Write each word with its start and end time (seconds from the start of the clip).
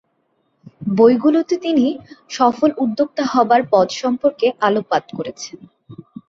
বইগুলোতে 0.97 1.55
তিনি 1.57 1.85
সফল 2.29 2.69
উদ্যোক্তা 2.77 3.23
হবার 3.33 3.61
পথ 3.71 3.87
সম্পর্কে 4.01 4.47
আলোকপাত 4.67 5.05
করেছেন। 5.17 5.57